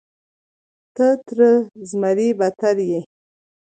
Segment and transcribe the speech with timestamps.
[0.95, 1.39] ته تر
[1.89, 2.99] زمري بدتر یې.